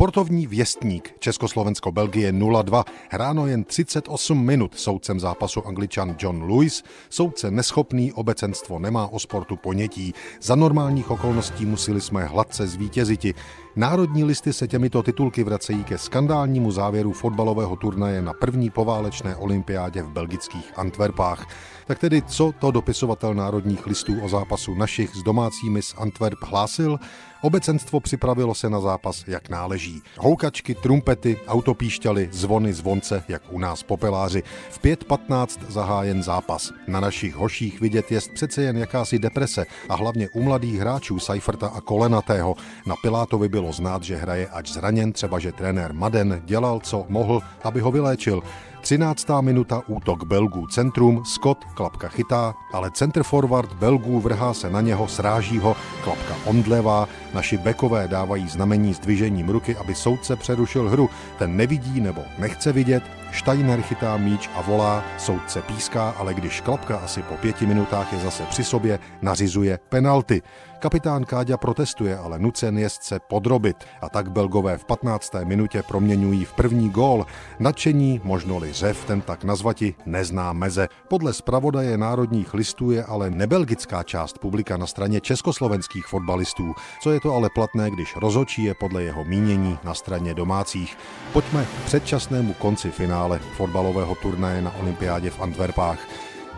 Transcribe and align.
Sportovní 0.00 0.46
věstník 0.46 1.14
Československo-Belgie 1.18 2.32
0-2 2.32 2.84
hráno 3.10 3.46
jen 3.46 3.64
38 3.64 4.44
minut 4.44 4.78
soudcem 4.78 5.20
zápasu 5.20 5.66
angličan 5.66 6.16
John 6.20 6.52
Lewis. 6.52 6.84
Soudce 7.10 7.50
neschopný, 7.50 8.12
obecenstvo 8.12 8.78
nemá 8.78 9.06
o 9.06 9.18
sportu 9.18 9.56
ponětí. 9.56 10.14
Za 10.42 10.54
normálních 10.54 11.10
okolností 11.10 11.66
museli 11.66 12.00
jsme 12.00 12.24
hladce 12.24 12.66
zvítěziti. 12.66 13.34
Národní 13.80 14.24
listy 14.24 14.52
se 14.52 14.68
těmito 14.68 15.02
titulky 15.02 15.44
vracejí 15.44 15.84
ke 15.84 15.98
skandálnímu 15.98 16.70
závěru 16.70 17.12
fotbalového 17.12 17.76
turnaje 17.76 18.22
na 18.22 18.32
první 18.32 18.70
poválečné 18.70 19.36
olympiádě 19.36 20.02
v 20.02 20.10
belgických 20.10 20.78
Antwerpách. 20.78 21.46
Tak 21.86 21.98
tedy, 21.98 22.22
co 22.22 22.52
to 22.58 22.70
dopisovatel 22.70 23.34
národních 23.34 23.86
listů 23.86 24.20
o 24.22 24.28
zápasu 24.28 24.74
našich 24.74 25.14
s 25.14 25.22
domácími 25.22 25.82
z 25.82 25.94
Antwerp 25.98 26.38
hlásil? 26.42 26.98
Obecenstvo 27.42 28.00
připravilo 28.00 28.54
se 28.54 28.70
na 28.70 28.80
zápas, 28.80 29.24
jak 29.26 29.48
náleží. 29.48 30.02
Houkačky, 30.18 30.74
trumpety, 30.74 31.36
autopíšťaly, 31.46 32.28
zvony, 32.32 32.72
zvonce, 32.72 33.24
jak 33.28 33.42
u 33.50 33.58
nás 33.58 33.82
popeláři. 33.82 34.42
V 34.70 34.80
5.15 34.80 35.46
zahájen 35.68 36.22
zápas. 36.22 36.70
Na 36.88 37.00
našich 37.00 37.34
hoších 37.34 37.80
vidět 37.80 38.12
je 38.12 38.20
přece 38.34 38.62
jen 38.62 38.76
jakási 38.76 39.18
deprese 39.18 39.66
a 39.88 39.94
hlavně 39.94 40.28
u 40.34 40.42
mladých 40.42 40.80
hráčů 40.80 41.18
Seiferta 41.18 41.68
a 41.68 41.80
Kolenatého. 41.80 42.54
Na 42.86 42.94
Pilátovi 43.02 43.48
bylo 43.48 43.69
znát, 43.72 44.02
že 44.02 44.16
hraje 44.16 44.48
ač 44.48 44.70
zraněn, 44.70 45.12
třeba 45.12 45.38
že 45.38 45.52
trenér 45.52 45.92
Maden 45.92 46.42
dělal, 46.44 46.80
co 46.80 47.06
mohl, 47.08 47.40
aby 47.64 47.80
ho 47.80 47.90
vyléčil. 47.90 48.42
13. 48.80 49.26
minuta 49.40 49.82
útok 49.86 50.24
Belgů 50.24 50.66
centrum, 50.66 51.24
Scott 51.24 51.64
klapka 51.74 52.08
chytá, 52.08 52.54
ale 52.72 52.90
center 52.90 53.22
forward 53.22 53.72
Belgů 53.72 54.20
vrhá 54.20 54.54
se 54.54 54.70
na 54.70 54.80
něho, 54.80 55.08
sráží 55.08 55.58
ho, 55.58 55.76
klapka 56.04 56.34
omdlevá, 56.44 57.08
naši 57.34 57.58
bekové 57.58 58.08
dávají 58.08 58.48
znamení 58.48 58.94
s 58.94 58.98
dvižením 58.98 59.48
ruky, 59.48 59.76
aby 59.76 59.94
soudce 59.94 60.36
přerušil 60.36 60.88
hru. 60.88 61.08
Ten 61.38 61.56
nevidí 61.56 62.00
nebo 62.00 62.22
nechce 62.38 62.72
vidět, 62.72 63.02
Steiner 63.32 63.82
chytá 63.82 64.16
míč 64.16 64.50
a 64.54 64.62
volá, 64.62 65.04
soudce 65.18 65.62
píská, 65.62 66.10
ale 66.10 66.34
když 66.34 66.60
klapka 66.60 66.96
asi 66.96 67.22
po 67.22 67.34
pěti 67.36 67.66
minutách 67.66 68.12
je 68.12 68.18
zase 68.18 68.42
při 68.42 68.64
sobě, 68.64 68.98
nařizuje 69.22 69.78
penalty. 69.88 70.42
Kapitán 70.78 71.24
Káďa 71.24 71.56
protestuje, 71.56 72.18
ale 72.18 72.38
nucen 72.38 72.78
je 72.78 72.88
se 72.90 73.20
podrobit 73.20 73.76
a 74.00 74.08
tak 74.08 74.30
Belgové 74.32 74.78
v 74.78 74.84
15. 74.84 75.32
minutě 75.44 75.82
proměňují 75.82 76.44
v 76.44 76.52
první 76.52 76.90
gól. 76.90 77.26
Nadšení, 77.58 78.20
možno-li 78.24 78.72
řev, 78.72 79.04
ten 79.04 79.20
tak 79.20 79.44
nazvati, 79.44 79.94
nezná 80.06 80.52
meze. 80.52 80.88
Podle 81.08 81.32
zpravodaje 81.32 81.98
národních 81.98 82.54
listů 82.54 82.90
je 82.90 83.04
ale 83.04 83.30
nebelgická 83.30 84.02
část 84.02 84.38
publika 84.38 84.76
na 84.76 84.86
straně 84.86 85.20
československých 85.20 86.06
fotbalistů. 86.06 86.74
Co 87.02 87.12
je 87.12 87.20
to 87.20 87.34
ale 87.34 87.48
platné, 87.54 87.90
když 87.90 88.16
rozočí 88.16 88.64
je 88.64 88.74
podle 88.74 89.02
jeho 89.02 89.24
mínění 89.24 89.78
na 89.84 89.94
straně 89.94 90.34
domácích. 90.34 90.98
Pojďme 91.32 91.64
k 91.64 91.84
předčasnému 91.84 92.54
konci 92.54 92.90
finále 92.90 93.19
fotbalového 93.56 94.14
turnaje 94.14 94.62
na 94.62 94.74
olympiádě 94.76 95.30
v 95.30 95.40
Antwerpách. 95.40 95.98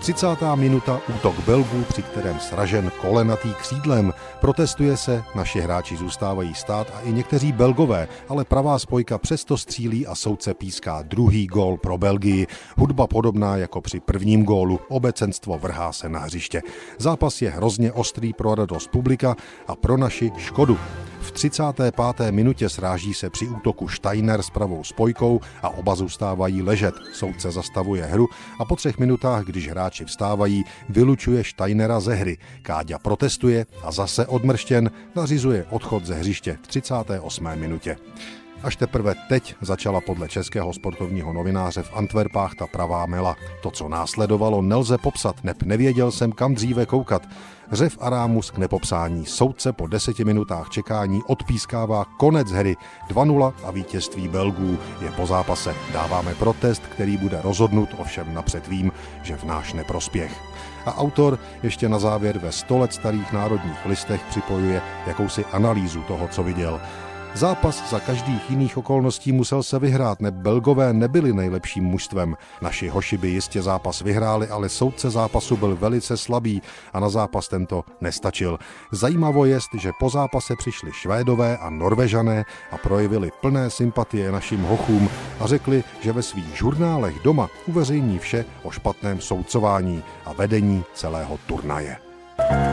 30. 0.02 0.26
minuta 0.54 1.00
útok 1.14 1.34
Belgů, 1.46 1.84
při 1.88 2.02
kterém 2.02 2.40
sražen 2.40 2.92
kolenatý 3.00 3.54
křídlem. 3.54 4.12
Protestuje 4.40 4.96
se, 4.96 5.22
naši 5.34 5.60
hráči 5.60 5.96
zůstávají 5.96 6.54
stát 6.54 6.86
a 6.94 7.00
i 7.00 7.12
někteří 7.12 7.52
Belgové, 7.52 8.08
ale 8.28 8.44
pravá 8.44 8.78
spojka 8.78 9.18
přesto 9.18 9.56
střílí 9.56 10.06
a 10.06 10.14
soudce 10.14 10.54
píská 10.54 11.02
druhý 11.02 11.46
gól 11.46 11.76
pro 11.76 11.98
Belgii. 11.98 12.46
Hudba 12.76 13.06
podobná 13.06 13.56
jako 13.56 13.80
při 13.80 14.00
prvním 14.00 14.44
gólu, 14.44 14.80
obecenstvo 14.88 15.58
vrhá 15.58 15.92
se 15.92 16.08
na 16.08 16.18
hřiště. 16.18 16.62
Zápas 16.98 17.42
je 17.42 17.50
hrozně 17.50 17.92
ostrý 17.92 18.32
pro 18.32 18.54
radost 18.54 18.90
publika 18.90 19.36
a 19.66 19.76
pro 19.76 19.96
naši 19.96 20.32
škodu. 20.36 20.78
V 21.22 21.30
35. 21.32 21.94
minutě 22.30 22.68
sráží 22.68 23.14
se 23.14 23.30
při 23.30 23.48
útoku 23.48 23.88
Steiner 23.88 24.42
s 24.42 24.50
pravou 24.50 24.84
spojkou 24.84 25.40
a 25.62 25.68
oba 25.68 25.94
zůstávají 25.94 26.62
ležet. 26.62 26.94
Soudce 27.12 27.50
zastavuje 27.50 28.04
hru 28.04 28.28
a 28.58 28.64
po 28.64 28.76
třech 28.76 28.98
minutách, 28.98 29.44
když 29.44 29.68
hráči 29.68 30.04
vstávají, 30.04 30.64
vylučuje 30.88 31.44
Steinera 31.44 32.00
ze 32.00 32.14
hry. 32.14 32.38
Káďa 32.62 32.98
protestuje 32.98 33.66
a 33.82 33.92
zase 33.92 34.26
odmrštěn 34.26 34.90
nařizuje 35.16 35.66
odchod 35.70 36.06
ze 36.06 36.14
hřiště 36.14 36.58
v 36.62 36.66
38. 36.66 37.56
minutě. 37.56 37.96
Až 38.62 38.76
teprve 38.76 39.14
teď 39.28 39.54
začala 39.60 40.00
podle 40.00 40.28
českého 40.28 40.72
sportovního 40.72 41.32
novináře 41.32 41.82
v 41.82 41.96
Antwerpách 41.96 42.54
ta 42.54 42.66
pravá 42.66 43.06
mela. 43.06 43.36
To, 43.62 43.70
co 43.70 43.88
následovalo, 43.88 44.62
nelze 44.62 44.98
popsat, 44.98 45.44
neb 45.44 45.62
nevěděl 45.62 46.10
jsem, 46.10 46.32
kam 46.32 46.54
dříve 46.54 46.86
koukat. 46.86 47.22
Řev 47.72 47.98
Arámus 48.00 48.50
k 48.50 48.58
nepopsání. 48.58 49.26
Soudce 49.26 49.72
po 49.72 49.86
deseti 49.86 50.24
minutách 50.24 50.70
čekání 50.70 51.22
odpískává 51.26 52.04
konec 52.04 52.50
hry 52.50 52.76
2-0 53.08 53.52
a 53.64 53.70
vítězství 53.70 54.28
Belgů 54.28 54.78
je 55.00 55.10
po 55.10 55.26
zápase. 55.26 55.74
Dáváme 55.92 56.34
protest, 56.34 56.82
který 56.82 57.16
bude 57.16 57.42
rozhodnut, 57.42 57.88
ovšem 57.98 58.34
napřed 58.34 58.68
vím, 58.68 58.92
že 59.22 59.36
v 59.36 59.44
náš 59.44 59.72
neprospěch. 59.72 60.32
A 60.86 60.98
autor 60.98 61.38
ještě 61.62 61.88
na 61.88 61.98
závěr 61.98 62.38
ve 62.38 62.52
100 62.52 62.78
let 62.78 62.92
starých 62.92 63.32
národních 63.32 63.86
listech 63.86 64.20
připojuje 64.30 64.82
jakousi 65.06 65.44
analýzu 65.44 66.02
toho, 66.02 66.28
co 66.28 66.42
viděl. 66.42 66.80
Zápas 67.34 67.90
za 67.90 68.00
každých 68.00 68.50
jiných 68.50 68.76
okolností 68.76 69.32
musel 69.32 69.62
se 69.62 69.78
vyhrát, 69.78 70.20
ne 70.20 70.30
Belgové 70.30 70.92
nebyli 70.92 71.32
nejlepším 71.32 71.84
mužstvem. 71.84 72.36
Naši 72.62 72.88
hoši 72.88 73.16
by 73.16 73.28
jistě 73.28 73.62
zápas 73.62 74.00
vyhráli, 74.00 74.48
ale 74.48 74.68
soudce 74.68 75.10
zápasu 75.10 75.56
byl 75.56 75.76
velice 75.76 76.16
slabý 76.16 76.62
a 76.92 77.00
na 77.00 77.08
zápas 77.08 77.48
tento 77.48 77.84
nestačil. 78.00 78.58
Zajímavo 78.92 79.44
je, 79.44 79.58
že 79.78 79.90
po 80.00 80.10
zápase 80.10 80.56
přišli 80.56 80.92
Švédové 80.92 81.58
a 81.58 81.70
Norvežané 81.70 82.44
a 82.70 82.78
projevili 82.78 83.30
plné 83.40 83.70
sympatie 83.70 84.32
našim 84.32 84.62
hochům 84.62 85.08
a 85.40 85.46
řekli, 85.46 85.84
že 86.00 86.12
ve 86.12 86.22
svých 86.22 86.56
žurnálech 86.56 87.14
doma 87.24 87.48
uveřejní 87.66 88.18
vše 88.18 88.44
o 88.62 88.70
špatném 88.70 89.20
soudcování 89.20 90.02
a 90.24 90.32
vedení 90.32 90.84
celého 90.94 91.38
turnaje. 91.46 91.96
thank 92.38 92.66
you 92.66 92.71